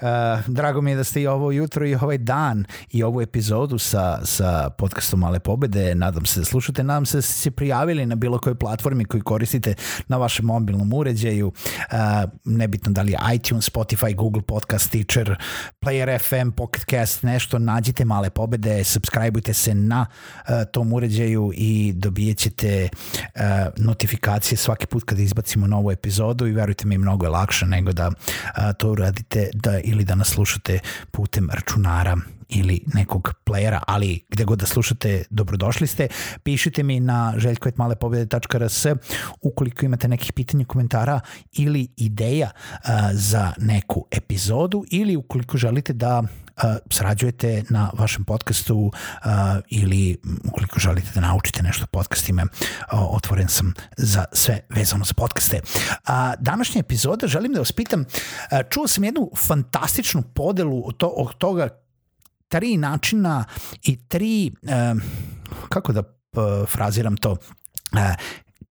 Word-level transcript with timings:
Uh, 0.00 0.40
drago 0.46 0.80
mi 0.80 0.90
je 0.90 0.96
da 0.96 1.04
ste 1.04 1.22
i 1.22 1.26
ovo 1.26 1.50
jutro 1.50 1.86
i 1.86 1.94
ovaj 1.94 2.18
dan 2.18 2.64
i 2.90 3.02
ovu 3.02 3.20
epizodu 3.20 3.78
sa, 3.78 4.20
sa 4.24 4.70
podcastom 4.70 5.20
Male 5.20 5.40
pobede. 5.40 5.94
Nadam 5.94 6.26
se 6.26 6.40
da 6.40 6.44
slušate, 6.44 6.84
nadam 6.84 7.06
se 7.06 7.18
da 7.18 7.22
ste 7.22 7.32
se 7.32 7.50
prijavili 7.50 8.06
na 8.06 8.14
bilo 8.14 8.38
kojoj 8.38 8.54
platformi 8.54 9.04
koju 9.04 9.22
koristite 9.22 9.74
na 10.08 10.16
vašem 10.16 10.46
mobilnom 10.46 10.92
uređaju. 10.92 11.46
Uh, 11.46 12.30
nebitno 12.44 12.92
da 12.92 13.02
li 13.02 13.12
je 13.12 13.18
iTunes, 13.34 13.70
Spotify, 13.70 14.16
Google 14.16 14.42
Podcast, 14.42 14.86
Stitcher, 14.86 15.36
Player 15.80 16.18
FM, 16.18 16.50
Pocket 16.50 16.84
Cast, 16.90 17.22
nešto, 17.22 17.58
nađite 17.58 18.04
Male 18.04 18.30
pobede, 18.30 18.84
subscribeujte 18.84 19.52
se 19.52 19.74
na 19.74 20.06
uh, 20.08 20.54
tom 20.72 20.92
uređaju 20.92 21.52
i 21.54 21.92
dobijet 21.96 22.38
ćete 22.38 22.88
notifikacije 23.76 24.58
svaki 24.58 24.86
put 24.86 25.04
kada 25.04 25.22
izbacimo 25.22 25.66
novu 25.66 25.90
epizodu 25.90 26.46
i 26.46 26.52
verujte 26.52 26.86
mi 26.86 26.98
mnogo 26.98 27.26
je 27.26 27.30
lakše 27.30 27.66
nego 27.66 27.92
da 27.92 28.10
to 28.78 28.90
uradite 28.90 29.50
da 29.54 29.80
ili 29.90 30.04
da 30.04 30.14
nas 30.14 30.28
slušate 30.28 30.78
putem 31.10 31.50
računara 31.50 32.16
ili 32.50 32.80
nekog 32.94 33.32
playera, 33.46 33.80
ali 33.86 34.24
gde 34.28 34.44
god 34.44 34.58
da 34.58 34.66
slušate, 34.66 35.24
dobrodošli 35.30 35.86
ste. 35.86 36.08
Pišite 36.42 36.82
mi 36.82 37.00
na 37.00 37.34
željkovetmalepobede.rs 37.36 38.86
ukoliko 39.40 39.84
imate 39.84 40.08
nekih 40.08 40.32
pitanja, 40.32 40.64
komentara 40.64 41.20
ili 41.52 41.88
ideja 41.96 42.50
a, 42.84 43.10
za 43.12 43.52
neku 43.58 44.06
epizodu 44.10 44.84
ili 44.90 45.16
ukoliko 45.16 45.56
želite 45.56 45.92
da 45.92 46.22
sarađujete 46.90 47.62
na 47.70 47.90
vašem 47.98 48.24
podcastu 48.24 48.76
uh, 48.76 48.92
ili 49.68 50.16
ukoliko 50.48 50.80
želite 50.80 51.08
da 51.14 51.20
naučite 51.20 51.62
nešto 51.62 51.86
podcastima, 51.86 52.42
uh, 52.42 53.14
otvoren 53.16 53.48
sam 53.48 53.74
za 53.96 54.24
sve 54.32 54.60
vezano 54.68 55.04
za 55.04 55.14
podcaste. 55.14 55.60
A, 56.06 56.34
današnja 56.38 56.80
epizoda 56.80 57.26
želim 57.26 57.52
da 57.52 57.58
vas 57.58 57.72
pitam, 57.72 58.00
uh, 58.00 58.58
čuo 58.70 58.88
sam 58.88 59.04
jednu 59.04 59.30
fantastičnu 59.36 60.22
podelu 60.22 60.88
od, 60.88 60.96
to, 60.96 61.06
od 61.06 61.38
toga 61.38 61.68
tri 62.50 62.76
načina 62.76 63.44
i 63.82 63.96
tri, 64.08 64.52
uh, 64.62 65.02
kako 65.68 65.92
da 65.92 66.02
fraziram 66.66 67.16
to, 67.16 67.30
uh, 67.32 67.98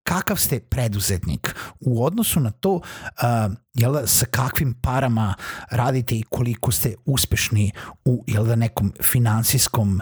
kakav 0.04 0.38
ste 0.38 0.60
preduzetnik 0.60 1.56
u 1.80 2.06
odnosu 2.06 2.40
na 2.40 2.52
to 2.52 2.74
uh, 2.74 2.82
jel 3.74 3.94
da, 3.94 4.08
sa 4.08 4.26
kakvim 4.26 4.74
parama 4.82 5.34
radite 5.72 6.16
i 6.16 6.24
koliko 6.30 6.72
ste 6.72 6.96
uspešni 7.06 7.72
u 8.06 8.24
jel 8.28 8.46
da, 8.46 8.56
nekom 8.56 8.94
finansijskom, 9.04 10.02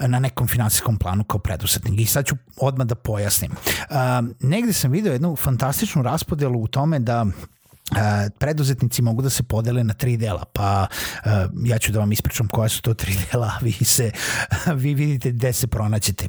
na 0.00 0.18
nekom 0.18 0.48
finansijskom 0.48 0.98
planu 0.98 1.24
kao 1.24 1.38
preduzetnik. 1.38 2.00
I 2.00 2.06
sad 2.06 2.26
ću 2.26 2.36
odmah 2.56 2.86
da 2.86 2.94
pojasnim. 2.94 3.52
Uh, 3.52 3.96
negde 4.40 4.72
sam 4.72 4.90
video 4.90 5.12
jednu 5.12 5.36
fantastičnu 5.36 6.02
raspodelu 6.02 6.62
u 6.62 6.68
tome 6.68 6.98
da 6.98 7.26
Uh, 7.92 7.98
preduzetnici 8.38 9.02
mogu 9.02 9.22
da 9.22 9.30
se 9.30 9.42
podele 9.42 9.84
na 9.84 9.94
tri 9.94 10.16
dela, 10.16 10.44
pa 10.52 10.86
uh, 11.26 11.32
ja 11.64 11.78
ću 11.78 11.92
da 11.92 11.98
vam 11.98 12.12
ispričam 12.12 12.48
koja 12.48 12.68
su 12.68 12.82
to 12.82 12.94
tri 12.94 13.12
dela, 13.32 13.52
vi 13.60 13.72
se 13.72 14.10
vi 14.82 14.94
vidite 14.94 15.30
gde 15.30 15.52
se 15.52 15.66
pronaćete. 15.66 16.28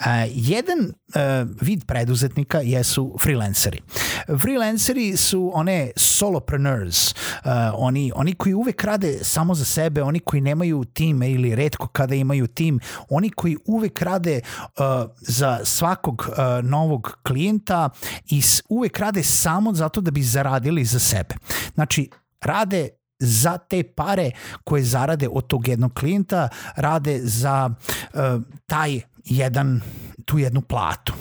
Uh, 0.00 0.06
jedan 0.34 0.78
uh, 0.80 1.48
vid 1.60 1.84
preduzetnika 1.84 2.60
jesu 2.60 3.16
freelanceri. 3.20 3.80
Freelanceri 4.26 5.16
su 5.16 5.50
one 5.54 5.90
solopreneurs, 5.96 7.10
uh, 7.10 7.50
oni, 7.74 8.12
oni 8.14 8.34
koji 8.34 8.54
uvek 8.54 8.84
rade 8.84 9.18
samo 9.22 9.54
za 9.54 9.64
sebe, 9.64 10.02
oni 10.02 10.20
koji 10.20 10.40
nemaju 10.40 10.84
tim 10.84 11.22
ili 11.22 11.54
redko 11.54 11.86
kada 11.86 12.14
imaju 12.14 12.46
tim, 12.46 12.80
oni 13.08 13.30
koji 13.30 13.56
uvek 13.66 14.02
rade 14.02 14.40
uh, 14.64 14.84
za 15.20 15.60
svakog 15.64 16.26
uh, 16.28 16.64
novog 16.64 17.18
klijenta 17.22 17.90
i 18.30 18.42
uvek 18.68 18.98
rade 18.98 19.22
samo 19.22 19.74
zato 19.74 20.00
da 20.00 20.10
bi 20.10 20.22
zaradili 20.22 20.84
za 20.84 20.98
sebe. 20.98 21.34
Znači, 21.74 22.10
rade 22.40 22.88
za 23.18 23.58
te 23.58 23.82
pare 23.82 24.30
koje 24.64 24.82
zarade 24.82 25.28
od 25.28 25.46
tog 25.46 25.68
jednog 25.68 25.92
klijenta, 25.94 26.48
rade 26.76 27.20
za 27.22 27.70
uh, 27.70 28.20
taj 28.66 29.00
jedan, 29.24 29.80
tu 30.24 30.38
jednu 30.38 30.60
platu. 30.60 31.14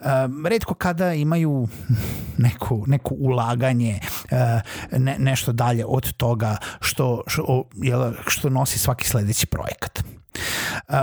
Um, 0.00 0.46
redko 0.46 0.74
kada 0.74 1.12
imaju 1.12 1.68
neku, 2.46 2.84
neku 2.86 3.14
ulaganje 3.18 4.00
uh, 4.02 4.98
ne, 5.00 5.16
nešto 5.18 5.52
dalje 5.52 5.84
od 5.86 6.12
toga 6.12 6.56
što, 6.80 7.22
što, 7.26 7.64
što 8.26 8.50
nosi 8.50 8.78
svaki 8.78 9.08
sledeći 9.08 9.46
projekat. 9.46 10.02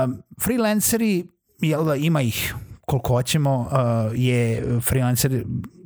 Um, 0.04 0.24
freelanceri, 0.44 1.28
jel 1.60 1.86
da, 1.86 1.96
ima 1.96 2.22
ih 2.22 2.56
koliko 2.82 3.14
hoćemo, 3.14 3.60
uh, 3.60 3.68
je 4.16 4.64
freelancer 4.82 5.44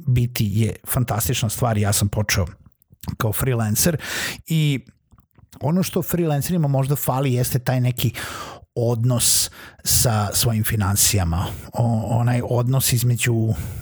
biti 0.07 0.49
je 0.53 0.75
fantastična 0.87 1.49
stvar. 1.49 1.77
Ja 1.77 1.93
sam 1.93 2.07
počeo 2.07 2.45
kao 3.17 3.33
freelancer 3.33 3.97
i 4.47 4.79
ono 5.61 5.83
što 5.83 6.01
freelancerima 6.01 6.67
možda 6.67 6.95
fali 6.95 7.33
jeste 7.33 7.59
taj 7.59 7.81
neki 7.81 8.13
odnos 8.75 9.51
sa 9.83 10.29
svojim 10.33 10.63
financijama, 10.63 11.45
o, 11.73 12.17
onaj 12.19 12.41
odnos 12.49 12.93
između 12.93 13.33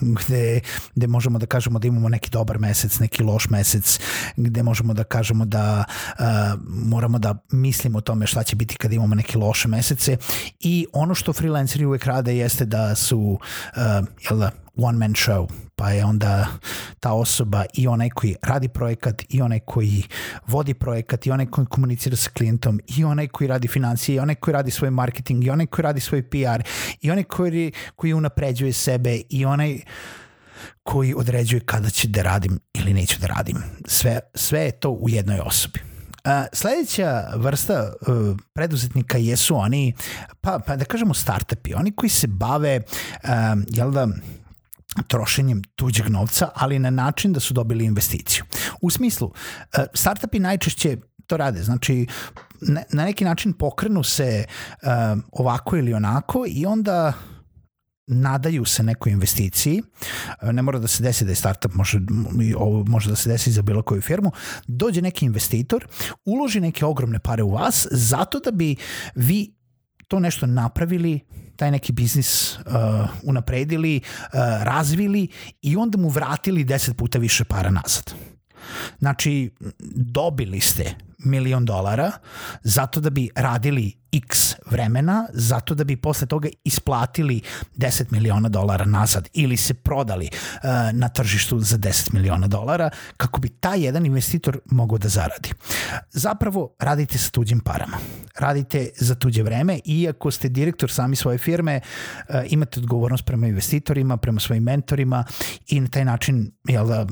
gde, 0.01 0.59
gde 0.95 1.07
možemo 1.07 1.39
da 1.39 1.45
kažemo 1.45 1.79
da 1.79 1.87
imamo 1.87 2.09
neki 2.09 2.29
dobar 2.29 2.59
mesec, 2.59 2.99
neki 2.99 3.23
loš 3.23 3.49
mesec, 3.49 3.99
gde 4.37 4.63
možemo 4.63 4.93
da 4.93 5.03
kažemo 5.03 5.45
da 5.45 5.83
uh, 6.19 6.25
moramo 6.67 7.19
da 7.19 7.35
mislimo 7.51 7.97
o 7.97 8.01
tome 8.01 8.27
šta 8.27 8.43
će 8.43 8.55
biti 8.55 8.75
kada 8.75 8.95
imamo 8.95 9.15
neke 9.15 9.37
loše 9.37 9.67
mesece. 9.67 10.17
I 10.59 10.85
ono 10.93 11.15
što 11.15 11.33
freelanceri 11.33 11.85
uvek 11.85 12.05
rade 12.05 12.37
jeste 12.37 12.65
da 12.65 12.95
su 12.95 13.19
uh, 13.19 14.07
jel 14.29 14.39
da, 14.39 14.51
one 14.77 14.97
man 14.97 15.13
show, 15.13 15.47
pa 15.75 15.89
je 15.89 16.05
onda 16.05 16.47
ta 16.99 17.13
osoba 17.13 17.65
i 17.73 17.87
onaj 17.87 18.09
koji 18.09 18.35
radi 18.41 18.67
projekat 18.67 19.23
i 19.29 19.41
onaj 19.41 19.59
koji 19.59 20.03
vodi 20.47 20.73
projekat 20.73 21.25
i 21.25 21.31
onaj 21.31 21.45
koji 21.45 21.67
komunicira 21.67 22.15
sa 22.15 22.29
klijentom 22.29 22.79
i 22.97 23.03
onaj 23.03 23.27
koji 23.27 23.47
radi 23.47 23.67
financije 23.67 24.15
i 24.15 24.19
onaj 24.19 24.35
koji 24.35 24.53
radi 24.53 24.71
svoj 24.71 24.89
marketing 24.89 25.43
i 25.43 25.49
onaj 25.49 25.65
koji 25.65 25.83
radi 25.83 25.99
svoj 25.99 26.29
PR 26.29 26.63
i 27.01 27.11
onaj 27.11 27.23
koji, 27.23 27.71
koji 27.95 28.13
unapređuje 28.13 28.73
sebe 28.73 29.21
i 29.29 29.45
onaj 29.45 29.79
koji 30.83 31.13
određuje 31.17 31.59
kada 31.59 31.89
će 31.89 32.07
da 32.07 32.21
radim 32.21 32.59
ili 32.73 32.93
neću 32.93 33.19
da 33.19 33.27
radim. 33.27 33.57
Sve, 33.85 34.19
sve 34.35 34.61
je 34.61 34.71
to 34.71 34.89
u 34.89 35.09
jednoj 35.09 35.39
osobi. 35.39 35.79
Uh, 36.25 36.31
sledeća 36.53 37.27
vrsta 37.35 37.93
uh, 38.07 38.37
preduzetnika 38.53 39.17
jesu 39.17 39.55
oni, 39.55 39.93
pa, 40.41 40.59
pa 40.67 40.75
da 40.75 40.85
kažemo 40.85 41.13
startupi, 41.13 41.73
oni 41.73 41.91
koji 41.91 42.09
se 42.09 42.27
bave, 42.27 42.79
uh, 42.79 43.29
jel 43.67 43.91
da, 43.91 44.07
trošenjem 45.07 45.61
tuđeg 45.75 46.09
novca, 46.09 46.49
ali 46.55 46.79
na 46.79 46.89
način 46.89 47.33
da 47.33 47.39
su 47.39 47.53
dobili 47.53 47.85
investiciju. 47.85 48.43
U 48.81 48.89
smislu, 48.89 49.31
e, 49.73 49.85
startupi 49.93 50.39
najčešće 50.39 50.97
to 51.27 51.37
rade, 51.37 51.63
znači 51.63 52.07
na 52.91 53.03
neki 53.05 53.25
način 53.25 53.53
pokrenu 53.53 54.03
se 54.03 54.23
e, 54.23 54.45
ovako 55.31 55.77
ili 55.77 55.93
onako 55.93 56.45
i 56.47 56.65
onda 56.65 57.13
nadaju 58.07 58.65
se 58.65 58.83
nekoj 58.83 59.11
investiciji, 59.11 59.83
e, 60.41 60.53
ne 60.53 60.61
mora 60.61 60.79
da 60.79 60.87
se 60.87 61.03
desi 61.03 61.25
da 61.25 61.31
je 61.31 61.35
startup, 61.35 61.73
može, 61.73 61.99
ovo 62.57 62.83
može 62.83 63.09
da 63.09 63.15
se 63.15 63.29
desi 63.29 63.51
za 63.51 63.61
bilo 63.61 63.81
koju 63.81 64.01
firmu, 64.01 64.31
dođe 64.67 65.01
neki 65.01 65.25
investitor, 65.25 65.87
uloži 66.25 66.59
neke 66.59 66.85
ogromne 66.85 67.19
pare 67.19 67.43
u 67.43 67.51
vas 67.51 67.87
zato 67.91 68.39
da 68.39 68.51
bi 68.51 68.75
vi 69.15 69.53
to 70.13 70.19
nešto 70.19 70.45
napravili, 70.45 71.19
taj 71.55 71.71
neki 71.71 71.91
biznis 71.91 72.57
uh, 72.57 72.63
unapredili, 73.23 74.01
uh, 74.03 74.29
razvili 74.63 75.27
i 75.61 75.75
onda 75.75 75.97
mu 75.97 76.09
vratili 76.09 76.63
deset 76.63 76.97
puta 76.97 77.19
više 77.19 77.43
para 77.43 77.69
nazad. 77.69 78.13
Znači, 78.99 79.51
dobili 79.95 80.59
ste 80.59 80.95
milion 81.23 81.65
dolara 81.65 82.11
zato 82.63 82.99
da 82.99 83.09
bi 83.09 83.29
radili 83.35 84.03
x 84.13 84.55
vremena, 84.65 85.27
zato 85.33 85.75
da 85.75 85.83
bi 85.83 85.95
posle 85.95 86.27
toga 86.27 86.49
isplatili 86.63 87.41
10 87.77 88.11
miliona 88.11 88.49
dolara 88.49 88.85
nazad 88.85 89.29
ili 89.33 89.57
se 89.57 89.73
prodali 89.73 90.29
uh, 90.33 90.69
na 90.93 91.09
tržištu 91.09 91.59
za 91.59 91.77
10 91.77 92.13
miliona 92.13 92.47
dolara 92.47 92.89
kako 93.17 93.41
bi 93.41 93.49
taj 93.49 93.85
jedan 93.85 94.05
investitor 94.05 94.59
mogao 94.65 94.97
da 94.97 95.09
zaradi. 95.09 95.53
Zapravo 96.11 96.75
radite 96.79 97.17
sa 97.17 97.31
tuđim 97.31 97.59
parama. 97.59 97.97
Radite 98.39 98.89
za 98.97 99.15
tuđe 99.15 99.43
vreme 99.43 99.79
iako 99.85 100.31
ste 100.31 100.49
direktor 100.49 100.91
sami 100.91 101.15
svoje 101.15 101.37
firme, 101.37 101.79
uh, 102.29 102.35
imate 102.49 102.79
odgovornost 102.79 103.25
prema 103.25 103.47
investitorima, 103.47 104.17
prema 104.17 104.39
svojim 104.39 104.63
mentorima 104.63 105.23
i 105.67 105.79
na 105.79 105.87
taj 105.87 106.05
način 106.05 106.51
jel 106.67 106.87
da, 106.87 107.05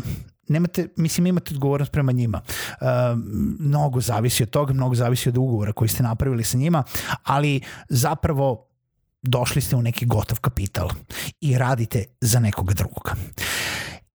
nemate, 0.51 0.87
mislim 0.95 1.27
imate 1.27 1.53
odgovornost 1.53 1.91
prema 1.91 2.11
njima. 2.11 2.41
Uh, 2.45 2.87
mnogo 3.59 4.01
zavisi 4.01 4.43
od 4.43 4.49
toga, 4.49 4.73
mnogo 4.73 4.95
zavisi 4.95 5.29
od 5.29 5.37
ugovora 5.37 5.73
koji 5.73 5.89
ste 5.89 6.03
napravili 6.03 6.43
sa 6.43 6.57
njima, 6.57 6.83
ali 7.23 7.61
zapravo 7.89 8.67
došli 9.21 9.61
ste 9.61 9.75
u 9.75 9.81
neki 9.81 10.05
gotov 10.05 10.39
kapital 10.39 10.89
i 11.41 11.57
radite 11.57 12.05
za 12.21 12.39
nekoga 12.39 12.73
drugoga. 12.73 13.15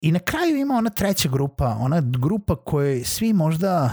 I 0.01 0.13
na 0.13 0.19
kraju 0.19 0.57
ima 0.57 0.75
ona 0.75 0.91
treća 0.91 1.29
grupa, 1.29 1.77
ona 1.81 2.01
grupa 2.01 2.57
kojoj 2.57 3.05
svi 3.05 3.33
možda 3.33 3.91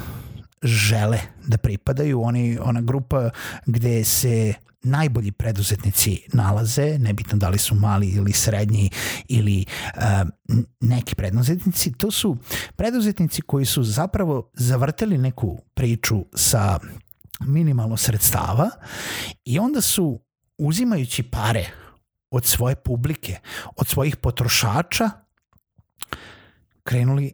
žele 0.63 1.19
da 1.47 1.57
pripadaju, 1.57 2.21
oni, 2.21 2.57
ona 2.61 2.81
grupa 2.81 3.29
gde 3.65 4.03
se 4.03 4.53
najbolji 4.83 5.31
preduzetnici 5.31 6.21
nalaze, 6.33 6.97
nebitno 6.99 7.37
da 7.37 7.49
li 7.49 7.57
su 7.57 7.75
mali 7.75 8.09
ili 8.09 8.33
srednji 8.33 8.89
ili 9.27 9.65
uh, 9.95 10.01
neki 10.79 11.15
preduzetnici, 11.15 11.91
to 11.91 12.11
su 12.11 12.37
preduzetnici 12.75 13.41
koji 13.41 13.65
su 13.65 13.83
zapravo 13.83 14.51
zavrteli 14.53 15.17
neku 15.17 15.59
priču 15.73 16.25
sa 16.35 16.79
minimalno 17.39 17.97
sredstava 17.97 18.69
i 19.45 19.59
onda 19.59 19.81
su 19.81 20.19
uzimajući 20.57 21.23
pare 21.23 21.69
od 22.31 22.45
svoje 22.45 22.75
publike, 22.75 23.39
od 23.75 23.87
svojih 23.87 24.15
potrošača, 24.15 25.09
krenuli 26.83 27.33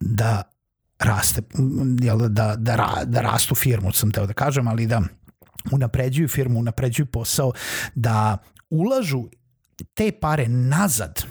da 0.00 0.42
raste, 0.98 1.42
da, 1.84 2.28
da, 2.28 2.56
da, 2.56 3.02
da 3.04 3.20
rastu 3.20 3.54
firmu, 3.54 3.92
sam 3.92 4.10
teo 4.10 4.26
da 4.26 4.32
kažem, 4.32 4.68
ali 4.68 4.86
da 4.86 5.02
unapređuju 5.72 6.28
firmu, 6.28 6.60
unapređuju 6.60 7.06
posao, 7.06 7.52
da 7.94 8.38
ulažu 8.70 9.24
te 9.94 10.12
pare 10.12 10.48
nazad 10.48 11.24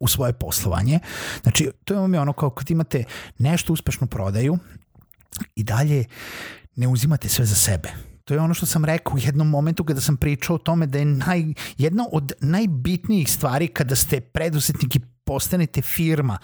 u 0.00 0.08
svoje 0.08 0.32
poslovanje. 0.32 0.98
Znači, 1.42 1.70
to 1.84 1.94
je 1.94 2.20
ono 2.20 2.32
kao 2.32 2.50
kad 2.50 2.70
imate 2.70 3.04
nešto 3.38 3.72
uspešno 3.72 4.06
prodaju 4.06 4.58
i 5.54 5.64
dalje 5.64 6.04
ne 6.76 6.88
uzimate 6.88 7.28
sve 7.28 7.44
za 7.44 7.54
sebe. 7.54 7.88
To 8.24 8.34
je 8.34 8.40
ono 8.40 8.54
što 8.54 8.66
sam 8.66 8.84
rekao 8.84 9.14
u 9.14 9.18
jednom 9.18 9.48
momentu 9.48 9.84
kada 9.84 10.00
sam 10.00 10.16
pričao 10.16 10.56
o 10.56 10.58
tome 10.58 10.86
da 10.86 10.98
je 10.98 11.04
naj, 11.04 11.44
jedna 11.78 12.04
od 12.12 12.32
najbitnijih 12.40 13.32
stvari 13.32 13.68
kada 13.68 13.96
ste 13.96 14.20
preduzetnik 14.20 14.96
i 14.96 15.00
postanete 15.24 15.82
firma, 15.82 16.38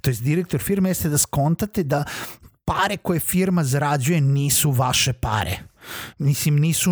to 0.00 0.10
je 0.10 0.16
direktor 0.20 0.60
firme, 0.60 0.90
jeste 0.90 1.08
da 1.08 1.18
skontate 1.18 1.82
da 1.82 2.04
pare 2.64 2.96
koje 2.96 3.20
firma 3.20 3.64
zarađuje 3.64 4.20
nisu 4.20 4.70
vaše 4.70 5.12
pare 5.12 5.58
mislim 6.18 6.56
nisu 6.56 6.90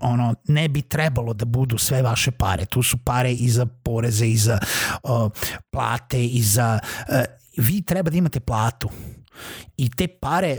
ono 0.00 0.34
ne 0.48 0.68
bi 0.68 0.82
trebalo 0.82 1.34
da 1.34 1.44
budu 1.44 1.78
sve 1.78 2.02
vaše 2.02 2.30
pare 2.30 2.64
tu 2.64 2.82
su 2.82 2.98
pare 2.98 3.32
i 3.32 3.50
za 3.50 3.66
poreze 3.66 4.26
i 4.26 4.36
za 4.36 4.58
uh, 5.02 5.30
plate 5.70 6.26
i 6.26 6.42
za 6.42 6.78
uh, 7.08 7.14
vi 7.56 7.82
treba 7.82 8.10
da 8.10 8.16
imate 8.16 8.40
platu 8.40 8.90
i 9.76 9.90
te 9.90 10.08
pare, 10.08 10.58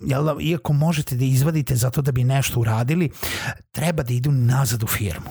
jel 0.00 0.24
da, 0.24 0.36
iako 0.40 0.72
možete 0.72 1.16
da 1.16 1.24
izvadite 1.24 1.76
zato 1.76 2.02
da 2.02 2.12
bi 2.12 2.24
nešto 2.24 2.60
uradili, 2.60 3.10
treba 3.72 4.02
da 4.02 4.12
idu 4.12 4.32
nazad 4.32 4.82
u 4.82 4.86
firmu. 4.86 5.30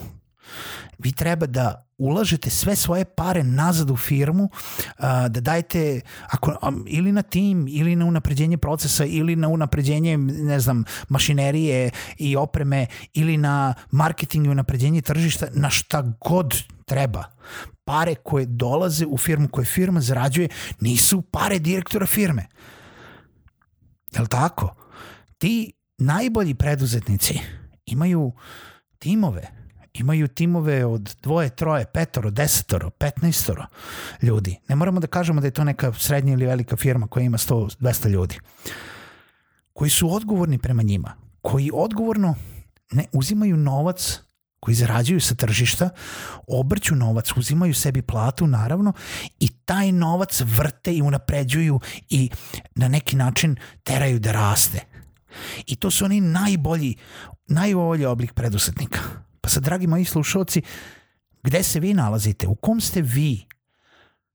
Vi 0.98 1.12
treba 1.12 1.46
da 1.46 1.86
ulažete 1.98 2.50
sve 2.50 2.76
svoje 2.76 3.04
pare 3.04 3.42
nazad 3.42 3.90
u 3.90 3.96
firmu, 3.96 4.50
da 5.28 5.40
dajete 5.40 6.00
ako, 6.30 6.56
ili 6.86 7.12
na 7.12 7.22
tim, 7.22 7.66
ili 7.68 7.96
na 7.96 8.04
unapređenje 8.04 8.56
procesa, 8.56 9.04
ili 9.04 9.36
na 9.36 9.48
unapređenje, 9.48 10.18
ne 10.18 10.60
znam, 10.60 10.84
mašinerije 11.08 11.90
i 12.18 12.36
opreme, 12.36 12.86
ili 13.14 13.36
na 13.36 13.74
marketing 13.90 14.46
i 14.46 14.50
unapređenje 14.50 15.02
tržišta, 15.02 15.46
na 15.52 15.70
šta 15.70 16.12
god 16.20 16.62
treba. 16.84 17.24
Pare 17.84 18.14
koje 18.14 18.46
dolaze 18.46 19.06
u 19.06 19.18
firmu, 19.18 19.48
koje 19.48 19.64
firma 19.64 20.00
zarađuje, 20.00 20.48
nisu 20.80 21.22
pare 21.22 21.58
direktora 21.58 22.06
firme. 22.06 22.46
Je 24.12 24.20
li 24.20 24.28
tako? 24.28 24.74
Ti 25.38 25.72
najbolji 25.98 26.54
preduzetnici 26.54 27.40
imaju 27.86 28.32
timove, 28.98 29.55
imaju 30.00 30.28
timove 30.28 30.84
od 30.84 31.16
dvoje, 31.22 31.48
troje, 31.48 31.84
petoro, 31.84 32.30
desetoro, 32.30 32.90
petnaestoro 32.90 33.66
ljudi. 34.22 34.56
Ne 34.68 34.76
moramo 34.76 35.00
da 35.00 35.06
kažemo 35.06 35.40
da 35.40 35.46
je 35.46 35.50
to 35.50 35.64
neka 35.64 35.92
srednja 35.92 36.32
ili 36.32 36.46
velika 36.46 36.76
firma 36.76 37.06
koja 37.06 37.24
ima 37.24 37.38
100, 37.38 37.76
200 37.80 38.08
ljudi. 38.08 38.38
Koji 39.72 39.90
su 39.90 40.14
odgovorni 40.14 40.58
prema 40.58 40.82
njima. 40.82 41.14
Koji 41.42 41.70
odgovorno 41.74 42.34
ne 42.90 43.04
uzimaju 43.12 43.56
novac 43.56 44.20
koji 44.60 44.74
zarađuju 44.74 45.20
sa 45.20 45.34
tržišta, 45.34 45.90
obrću 46.46 46.94
novac, 46.94 47.32
uzimaju 47.36 47.74
sebi 47.74 48.02
platu 48.02 48.46
naravno 48.46 48.92
i 49.40 49.48
taj 49.48 49.92
novac 49.92 50.40
vrte 50.40 50.94
i 50.94 51.02
unapređuju 51.02 51.80
i 52.08 52.30
na 52.74 52.88
neki 52.88 53.16
način 53.16 53.56
teraju 53.82 54.18
da 54.18 54.32
raste. 54.32 54.80
I 55.66 55.76
to 55.76 55.90
su 55.90 56.04
oni 56.04 56.20
najbolji, 56.20 56.96
najbolji 57.46 58.04
oblik 58.04 58.32
preduzetnika. 58.32 58.98
Pa 59.46 59.50
sad, 59.50 59.62
dragi 59.62 59.86
moji 59.86 60.04
slušalci, 60.04 60.62
gde 61.42 61.62
se 61.62 61.80
vi 61.80 61.94
nalazite? 61.94 62.46
U 62.46 62.54
kom 62.54 62.80
ste 62.80 63.02
vi 63.02 63.46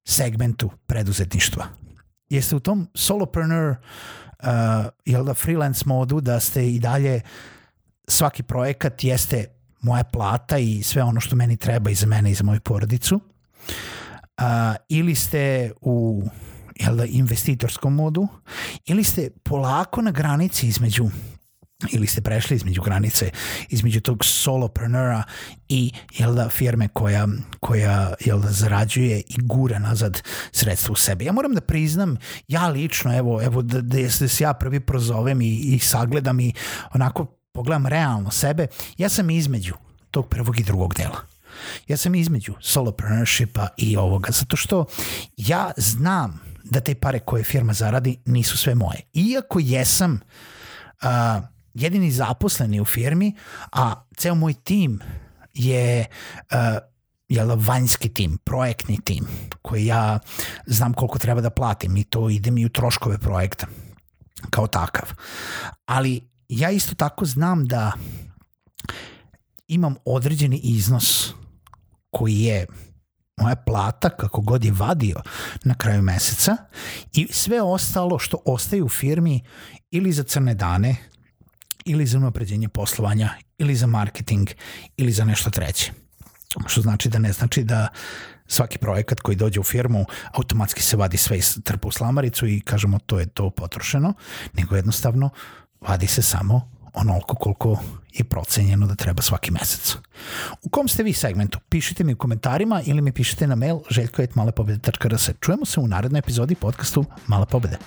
segmentu 0.08 0.70
preduzetništva? 0.86 1.66
Jeste 2.30 2.56
u 2.56 2.60
tom 2.60 2.88
solopreneur, 2.96 3.70
uh, 3.70 4.48
jel 5.06 5.26
da 5.26 5.34
freelance 5.34 5.84
modu, 5.86 6.22
da 6.22 6.40
ste 6.40 6.70
i 6.70 6.80
dalje 6.80 7.22
svaki 8.08 8.44
projekat 8.44 9.04
jeste 9.04 9.46
moja 9.82 10.04
plata 10.04 10.58
i 10.58 10.84
sve 10.84 11.04
ono 11.04 11.20
što 11.20 11.36
meni 11.36 11.58
treba 11.58 11.90
i 11.90 11.96
za 11.96 12.08
mene 12.08 12.32
i 12.32 12.36
za 12.36 12.44
moju 12.44 12.62
porodicu. 12.62 13.16
Uh, 13.16 14.44
ili 14.90 15.16
ste 15.16 15.72
u 15.82 16.24
jel 16.76 16.96
da, 16.96 17.06
investitorskom 17.06 17.96
modu, 17.96 18.28
ili 18.86 19.04
ste 19.04 19.30
polako 19.44 20.02
na 20.02 20.12
granici 20.12 20.68
između 20.68 21.10
ili 21.92 22.08
ste 22.08 22.22
prešli 22.22 22.56
između 22.56 22.82
granice 22.82 23.32
između 23.70 24.02
tog 24.02 24.26
soloprenera 24.26 25.24
i 25.70 25.92
jel 26.18 26.36
da, 26.36 26.50
firme 26.50 26.88
koja, 26.88 27.28
koja 27.60 28.14
jel 28.20 28.40
da, 28.40 28.52
zarađuje 28.52 29.20
i 29.20 29.36
gura 29.42 29.80
nazad 29.80 30.22
sredstva 30.52 30.92
u 30.92 30.96
sebe. 30.96 31.26
Ja 31.26 31.32
moram 31.32 31.54
da 31.54 31.62
priznam, 31.62 32.18
ja 32.48 32.68
lično, 32.68 33.18
evo, 33.18 33.42
evo 33.42 33.62
da, 33.62 33.82
da, 33.82 33.98
da 34.20 34.28
se 34.28 34.44
ja 34.44 34.54
prvi 34.54 34.80
prozovem 34.80 35.42
i, 35.42 35.60
i 35.60 35.80
sagledam 35.80 36.40
i 36.40 36.54
onako 36.94 37.26
pogledam 37.52 37.88
realno 37.88 38.32
sebe, 38.32 38.68
ja 38.98 39.10
sam 39.10 39.30
između 39.30 39.74
tog 40.12 40.30
prvog 40.30 40.60
i 40.60 40.64
drugog 40.64 40.94
dela. 40.94 41.22
Ja 41.88 41.98
sam 41.98 42.16
između 42.16 42.54
solopreneurshipa 42.60 43.68
i 43.78 43.98
ovoga, 43.98 44.32
zato 44.32 44.56
što 44.56 44.86
ja 45.38 45.72
znam 45.78 46.40
da 46.64 46.80
te 46.80 46.96
pare 46.96 47.20
koje 47.20 47.44
firma 47.44 47.74
zaradi 47.74 48.18
nisu 48.26 48.58
sve 48.58 48.76
moje. 48.76 49.02
Iako 49.14 49.60
jesam 49.60 50.20
uh, 51.04 51.44
jedini 51.74 52.12
zaposleni 52.12 52.82
u 52.82 52.86
firmi, 52.86 53.36
a 53.72 54.06
ceo 54.18 54.36
moj 54.36 54.54
tim 54.54 55.00
je 55.54 56.06
uh, 56.52 56.58
jel, 57.28 57.56
vanjski 57.60 58.10
tim, 58.10 58.38
projektni 58.38 59.00
tim, 59.04 59.28
koji 59.62 59.86
ja 59.86 60.20
znam 60.66 60.94
koliko 60.94 61.20
treba 61.20 61.42
da 61.42 61.50
platim 61.50 61.98
i 61.98 62.04
to 62.04 62.30
ide 62.30 62.52
mi 62.52 62.66
u 62.66 62.70
troškove 62.70 63.18
projekta 63.18 63.68
kao 64.50 64.68
takav. 64.68 65.14
Ali 65.86 66.22
ja 66.50 66.72
isto 66.72 66.96
tako 66.96 67.26
znam 67.26 67.68
da 67.68 67.92
imam 69.68 69.96
određeni 70.06 70.60
iznos 70.64 71.34
koji 72.10 72.40
je 72.40 72.66
moja 73.38 73.56
plata 73.56 74.10
kako 74.10 74.42
god 74.42 74.66
je 74.66 74.72
vadio 74.72 75.22
na 75.64 75.76
kraju 75.76 76.02
meseca 76.02 76.58
i 77.14 77.28
sve 77.32 77.62
ostalo 77.62 78.20
što 78.20 78.38
ostaje 78.46 78.84
u 78.84 78.90
firmi 78.90 79.42
ili 79.92 80.12
za 80.12 80.24
crne 80.24 80.54
dane 80.54 80.96
ili 81.86 82.06
za 82.06 82.18
unapređenje 82.18 82.70
poslovanja 82.70 83.30
ili 83.58 83.76
za 83.76 83.88
marketing 83.88 84.50
ili 84.98 85.12
za 85.12 85.26
nešto 85.26 85.50
treće. 85.50 85.92
Što 86.68 86.82
znači 86.82 87.10
da 87.10 87.20
ne 87.20 87.34
znači 87.34 87.64
da 87.64 87.88
svaki 88.48 88.78
projekat 88.78 89.20
koji 89.20 89.36
dođe 89.36 89.60
u 89.60 89.64
firmu 89.64 90.06
automatski 90.32 90.84
se 90.84 90.98
vadi 90.98 91.18
sve 91.18 91.38
iz 91.38 91.60
trpa 91.64 91.88
u 91.88 91.92
slamaricu 91.92 92.48
i 92.48 92.62
kažemo 92.62 93.00
to 93.00 93.20
je 93.20 93.26
to 93.26 93.50
potrošeno, 93.50 94.14
nego 94.54 94.76
jednostavno 94.76 95.30
vadi 95.82 96.08
se 96.08 96.22
samo 96.22 96.72
onoliko 96.94 97.36
koliko 97.36 97.80
je 98.14 98.24
procenjeno 98.24 98.88
da 98.88 98.96
treba 98.96 99.22
svaki 99.22 99.52
mesec. 99.52 99.96
U 100.64 100.70
kom 100.70 100.88
ste 100.88 101.04
vi 101.04 101.14
segmentu? 101.14 101.60
Pišite 101.70 102.04
mi 102.04 102.14
u 102.14 102.18
komentarima 102.18 102.82
ili 102.86 103.02
mi 103.02 103.12
pišite 103.12 103.48
na 103.48 103.56
mail 103.56 103.80
željko.malepobede.rs. 103.90 105.30
Čujemo 105.40 105.66
se 105.66 105.80
u 105.80 105.88
narednoj 105.88 106.20
epizodi 106.20 106.56
podcastu 106.56 107.06
Male 107.28 107.46
pobede. 107.46 107.78